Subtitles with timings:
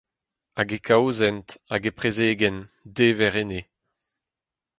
[0.57, 3.61] Hag e kaozeent, hag e prezegent, dever enne.